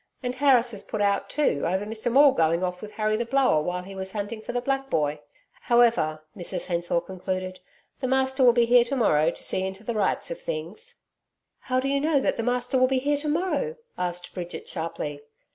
And 0.23 0.33
Harris 0.33 0.73
is 0.73 0.81
put 0.81 0.99
out, 0.99 1.29
too, 1.29 1.61
over 1.63 1.85
Mr 1.85 2.11
Maule 2.11 2.31
going 2.31 2.63
off 2.63 2.81
with 2.81 2.95
Harry 2.95 3.15
the 3.17 3.23
Blower, 3.27 3.61
while 3.61 3.83
he 3.83 3.93
was 3.93 4.13
hunting 4.13 4.41
for 4.41 4.51
the 4.51 4.59
black 4.59 4.89
boy. 4.89 5.19
However,' 5.65 6.23
Mrs 6.35 6.65
Hensor 6.65 7.01
concluded, 7.01 7.59
'the 7.99 8.07
master 8.07 8.43
will 8.43 8.51
be 8.51 8.65
here 8.65 8.83
tomorrow 8.83 9.29
to 9.29 9.43
see 9.43 9.61
into 9.63 9.83
the 9.83 9.93
rights 9.93 10.31
of 10.31 10.39
things.' 10.41 10.95
'How 11.59 11.79
do 11.79 11.87
you 11.87 12.01
know 12.01 12.19
that 12.19 12.35
the 12.35 12.41
master 12.41 12.79
will 12.79 12.87
be 12.87 12.97
here 12.97 13.17
to 13.17 13.27
morrow?' 13.29 13.75
asked 13.95 14.33
Bridget 14.33 14.67
sharply. 14.67 15.21